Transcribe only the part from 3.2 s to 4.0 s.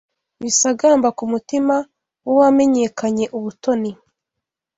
ubutoni